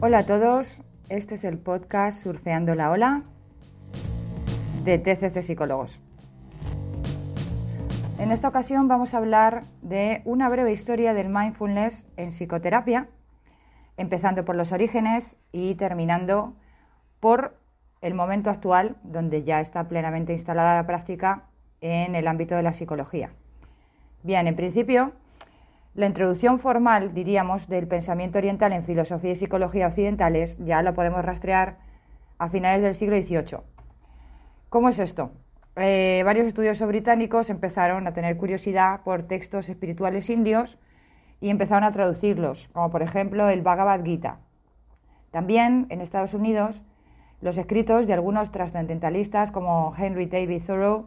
[0.00, 3.22] Hola a todos, este es el podcast Surfeando la Ola
[4.84, 6.00] de TCC Psicólogos.
[8.18, 13.08] En esta ocasión vamos a hablar de una breve historia del mindfulness en psicoterapia,
[13.96, 16.54] empezando por los orígenes y terminando
[17.20, 17.56] por
[18.02, 21.44] el momento actual, donde ya está plenamente instalada la práctica
[21.80, 23.30] en el ámbito de la psicología.
[24.22, 25.12] Bien, en principio,
[25.94, 31.24] la introducción formal, diríamos, del pensamiento oriental en filosofía y psicología occidentales ya lo podemos
[31.24, 31.76] rastrear
[32.38, 33.60] a finales del siglo XVIII.
[34.70, 35.30] ¿Cómo es esto?
[35.76, 40.78] Eh, varios estudiosos británicos empezaron a tener curiosidad por textos espirituales indios
[41.40, 44.38] y empezaron a traducirlos, como por ejemplo el Bhagavad Gita.
[45.30, 46.82] También en Estados Unidos,
[47.40, 51.06] los escritos de algunos trascendentalistas como Henry David Thoreau,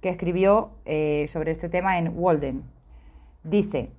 [0.00, 2.62] que escribió eh, sobre este tema en Walden.
[3.42, 3.90] Dice,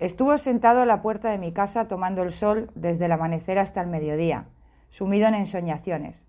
[0.00, 3.80] Estuvo sentado a la puerta de mi casa tomando el sol desde el amanecer hasta
[3.80, 4.46] el mediodía,
[4.90, 6.24] sumido en ensoñaciones,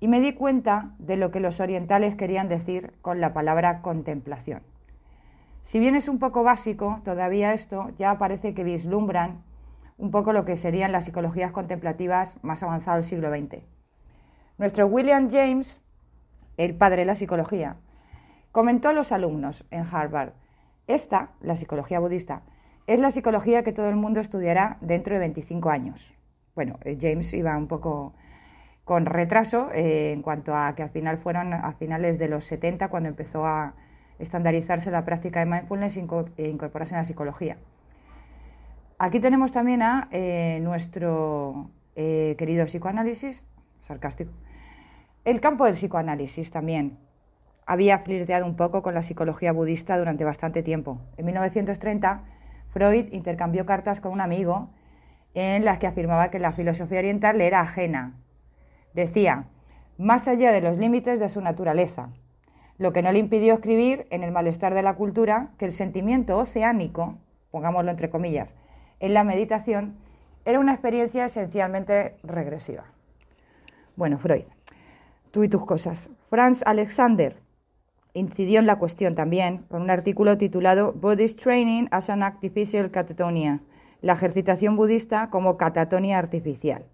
[0.00, 4.62] y me di cuenta de lo que los orientales querían decir con la palabra contemplación.
[5.60, 9.42] Si bien es un poco básico, todavía esto ya parece que vislumbran
[9.98, 13.62] un poco lo que serían las psicologías contemplativas más avanzadas del siglo XX.
[14.58, 15.82] Nuestro William James,
[16.56, 17.76] el padre de la psicología,
[18.52, 20.32] comentó a los alumnos en Harvard,
[20.88, 22.42] esta, la psicología budista,
[22.86, 26.14] es la psicología que todo el mundo estudiará dentro de 25 años.
[26.54, 28.14] Bueno, eh, James iba un poco
[28.84, 32.88] con retraso eh, en cuanto a que al final fueron a finales de los 70
[32.88, 33.74] cuando empezó a
[34.18, 35.96] estandarizarse la práctica de mindfulness
[36.36, 37.56] e incorporarse en la psicología.
[38.98, 43.44] Aquí tenemos también a eh, nuestro querido psicoanálisis,
[43.80, 44.32] sarcástico.
[45.24, 46.98] El campo del psicoanálisis también
[47.66, 51.00] había flirteado un poco con la psicología budista durante bastante tiempo.
[51.16, 52.24] En 1930
[52.72, 54.70] Freud intercambió cartas con un amigo
[55.34, 58.14] en las que afirmaba que la filosofía oriental le era ajena.
[58.94, 59.44] Decía,
[59.98, 62.08] más allá de los límites de su naturaleza,
[62.78, 66.36] lo que no le impidió escribir en el malestar de la cultura que el sentimiento
[66.38, 67.18] oceánico,
[67.50, 68.54] pongámoslo entre comillas,
[69.00, 69.96] en la meditación,
[70.44, 72.84] era una experiencia esencialmente regresiva.
[73.96, 74.44] Bueno, Freud,
[75.30, 76.10] tú y tus cosas.
[76.30, 77.36] Franz Alexander,
[78.14, 83.60] incidió en la cuestión también con un artículo titulado Buddhist Training as an Artificial Catatonia,
[84.00, 86.84] la ejercitación budista como catatonia artificial.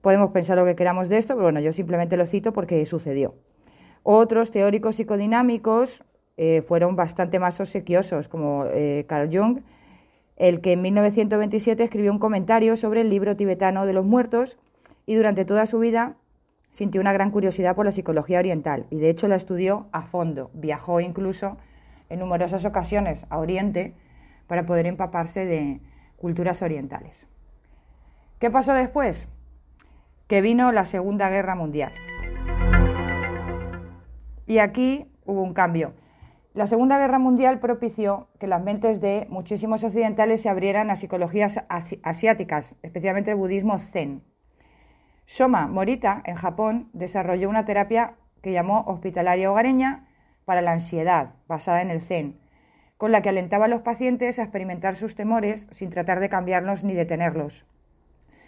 [0.00, 3.34] Podemos pensar lo que queramos de esto, pero bueno, yo simplemente lo cito porque sucedió.
[4.04, 6.04] Otros teóricos psicodinámicos
[6.36, 9.62] eh, fueron bastante más obsequiosos, como eh, Carl Jung,
[10.36, 14.58] el que en 1927 escribió un comentario sobre el libro tibetano de los muertos
[15.06, 16.14] y durante toda su vida
[16.76, 20.50] sintió una gran curiosidad por la psicología oriental y de hecho la estudió a fondo.
[20.52, 21.56] Viajó incluso
[22.10, 23.94] en numerosas ocasiones a Oriente
[24.46, 25.80] para poder empaparse de
[26.18, 27.26] culturas orientales.
[28.40, 29.26] ¿Qué pasó después?
[30.26, 31.92] Que vino la Segunda Guerra Mundial.
[34.46, 35.94] Y aquí hubo un cambio.
[36.52, 41.58] La Segunda Guerra Mundial propició que las mentes de muchísimos occidentales se abrieran a psicologías
[42.02, 44.22] asiáticas, especialmente el budismo zen.
[45.26, 50.06] Soma Morita, en Japón, desarrolló una terapia que llamó hospitalaria hogareña
[50.44, 52.38] para la ansiedad, basada en el Zen,
[52.96, 56.84] con la que alentaba a los pacientes a experimentar sus temores sin tratar de cambiarlos
[56.84, 57.66] ni detenerlos.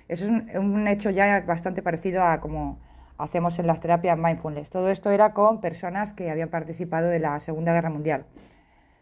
[0.07, 2.79] Eso es un, hecho ya bastante parecido a como
[3.19, 4.71] hacemos en las terapias mindfulness.
[4.71, 8.25] Todo esto era con personas que habían participado de la Segunda Guerra Mundial.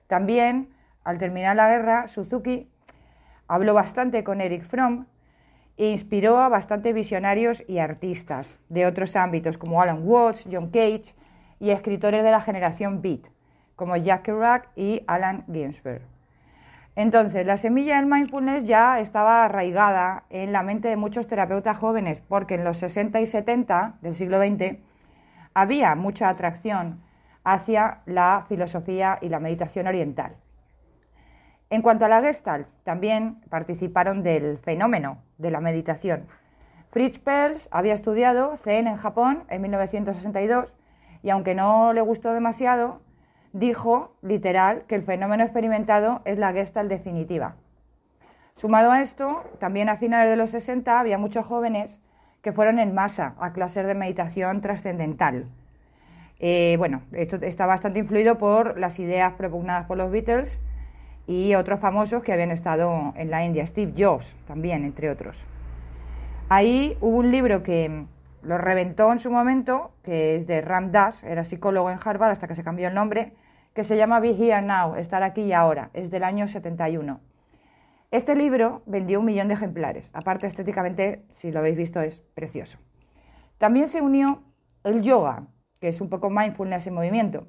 [0.09, 0.71] También,
[1.05, 2.71] al terminar la guerra, Suzuki
[3.47, 5.07] habló bastante con Eric Fromm
[5.77, 11.15] inspiró a bastantes visionarios y artistas de otros ámbitos como Alan Watts, John Cage
[11.61, 13.29] y escritores de la generación Beat
[13.77, 16.03] como Jack Kerouac y Alan Ginsberg.
[16.97, 22.23] Entonces, la semilla del mindfulness ya estaba arraigada en la mente de muchos terapeutas jóvenes,
[22.27, 24.79] porque en los 60 y 70 del siglo XX
[25.53, 27.03] había mucha atracción
[27.45, 30.37] hacia la filosofía y la meditación oriental.
[31.69, 36.27] En cuanto a la Gestalt, también participaron del fenómeno de la meditación.
[36.91, 40.77] Fritz Perls había estudiado Zen en Japón en 1962
[41.25, 43.01] y aunque no le gustó demasiado,
[43.53, 47.57] dijo, literal, que el fenómeno experimentado es la Gestalt definitiva.
[48.55, 52.01] Sumado a esto, también a finales de los 60 había muchos jóvenes
[52.43, 55.47] que fueron en masa a clases de meditación trascendental.
[56.39, 60.61] Eh, bueno, esto está bastante influido por las ideas propugnadas por los Beatles
[61.27, 65.47] y otros famosos que habían estado en la India, Steve Jobs también, entre otros.
[66.49, 68.07] Ahí hubo un libro que
[68.43, 72.47] lo reventó en su momento, que es de Ram Dass, era psicólogo en Harvard hasta
[72.47, 73.33] que se cambió el nombre,
[73.75, 77.21] que se llama Be Here Now, estar aquí y ahora, es del año 71.
[78.13, 80.11] Este libro vendió un millón de ejemplares.
[80.15, 82.79] Aparte, estéticamente, si lo habéis visto, es precioso.
[83.59, 84.45] También se unió
[84.85, 85.49] el yoga,
[85.81, 87.49] que es un poco mindfulness en movimiento,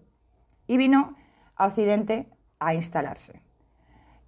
[0.65, 1.15] y vino
[1.55, 2.27] a Occidente
[2.59, 3.46] a instalarse.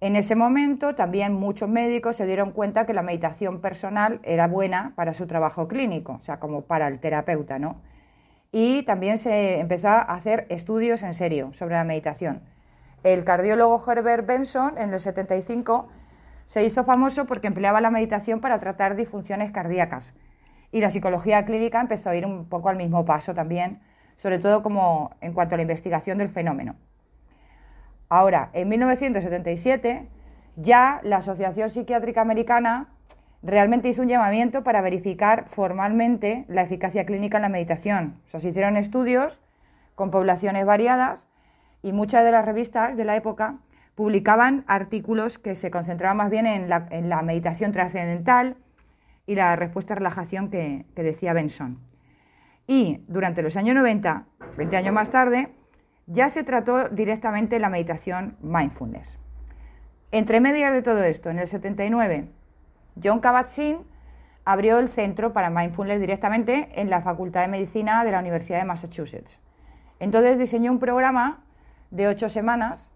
[0.02, 4.94] En ese momento también muchos médicos se dieron cuenta que la meditación personal era buena
[4.96, 7.76] para su trabajo clínico, o sea, como para el terapeuta, ¿no?
[8.50, 12.40] Y también se empezó a hacer estudios en serio sobre la meditación.
[13.04, 15.88] El cardiólogo Herbert Benson en el 75
[16.46, 20.14] se hizo famoso porque empleaba la meditación para tratar disfunciones cardíacas.
[20.72, 23.80] Y la psicología clínica empezó a ir un poco al mismo paso también,
[24.16, 26.76] sobre todo como en cuanto a la investigación del fenómeno.
[28.10, 30.08] Ahora, en 1977,
[30.56, 32.88] ya la Asociación Psiquiátrica Americana
[33.42, 38.16] realmente hizo un llamamiento para verificar formalmente la eficacia clínica en la meditación.
[38.26, 39.40] O sea, se hicieron estudios
[39.94, 41.28] con poblaciones variadas
[41.82, 43.58] y muchas de las revistas de la época
[43.94, 48.56] publicaban artículos que se concentraban más bien en la, meditación trascendental
[49.26, 51.78] y la respuesta a relajación que, decía Benson.
[52.66, 54.24] Y durante los años 90,
[54.56, 55.50] 20 años más tarde,
[56.12, 59.18] ya se trató directamente la meditación mindfulness.
[60.10, 62.28] Entre medias de todo esto, en el 79,
[63.02, 63.86] John Kabat-Zinn
[64.44, 68.64] abrió el centro para mindfulness directamente en la Facultad de Medicina de la Universidad de
[68.64, 69.38] Massachusetts.
[70.00, 71.44] Entonces diseñó un programa
[71.90, 72.90] de ocho semanas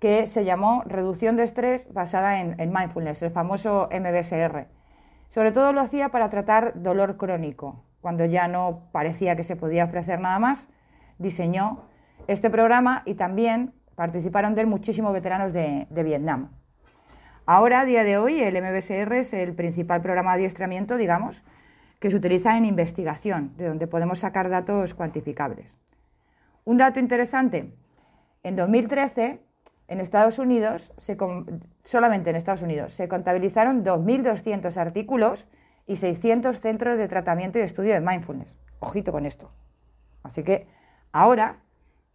[0.00, 4.68] que se llamó Reducción de Estrés basada en, mindfulness, el famoso MBSR.
[5.28, 7.84] Sobre todo lo hacía para tratar dolor crónico.
[8.00, 10.68] Cuando ya no parecía que se podía ofrecer nada más,
[11.18, 11.84] diseñó
[12.26, 16.50] este programa y también participaron de él muchísimos veteranos de, Vietnam.
[17.46, 21.42] Ahora, a día de hoy, el MBSR es el principal programa de adiestramiento, digamos,
[22.00, 25.76] que se utiliza en investigación, de donde podemos sacar datos cuantificables.
[26.64, 27.74] Un dato interesante,
[28.42, 29.40] en 2013,
[29.88, 30.92] en Estados Unidos,
[31.82, 35.46] solamente en Estados Unidos, se contabilizaron 2.200 artículos
[35.86, 38.58] y 600 centros de tratamiento y estudio de mindfulness.
[38.80, 39.50] Ojito con esto.
[40.22, 40.66] Así que
[41.12, 41.58] ahora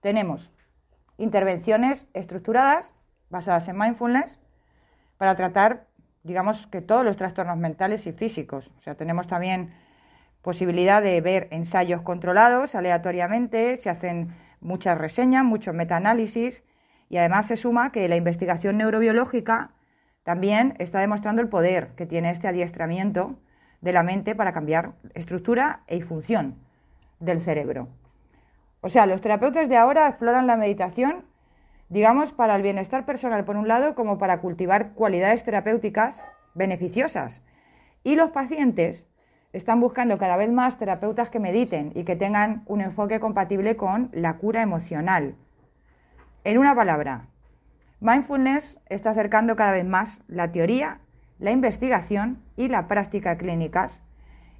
[0.01, 0.51] tenemos
[1.17, 2.93] intervenciones estructuradas
[3.29, 4.39] basadas en mindfulness
[5.17, 5.87] para tratar,
[6.23, 8.71] digamos, que todos los trastornos mentales y físicos.
[8.77, 9.71] O sea, tenemos también
[10.41, 14.29] posibilidad de ver ensayos controlados aleatoriamente, se hacen
[14.61, 16.63] muchas reseñas, muchos metaanálisis
[17.09, 19.71] y además se suma que la investigación neurobiológica
[20.23, 23.37] también está demostrando el poder que tiene este adiestramiento
[23.81, 26.55] de la mente para cambiar estructura y función
[27.19, 27.87] del cerebro.
[28.81, 31.25] O sea, los terapeutas de ahora exploran la meditación
[31.89, 37.43] digamos, para el bienestar personal por un lado, como para cultivar cualidades terapéuticas beneficiosas.
[38.03, 39.07] Y los pacientes
[39.51, 44.09] están buscando cada vez más terapeutas que mediten y que tengan un enfoque compatible con
[44.13, 45.35] la cura emocional.
[46.43, 47.25] En una palabra,
[47.99, 50.99] mindfulness está acercando cada vez más la teoría,
[51.39, 54.03] la investigación y la práctica clínicas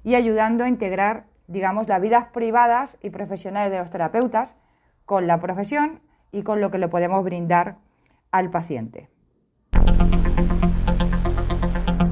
[0.02, 4.56] y ayudando a integrar, digamos, las vidas privadas y profesionales de los terapeutas
[5.04, 6.00] con la profesión
[6.30, 7.76] y con lo que le podemos brindar
[8.30, 9.08] al paciente.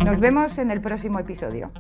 [0.05, 1.71] Nos vemos en el próximo episodio.